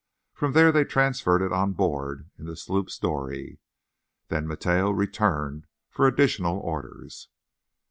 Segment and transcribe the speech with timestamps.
[0.33, 3.59] From there they transferred it on board in the sloop's dory.
[4.29, 7.27] Then Mateo returned for additional orders.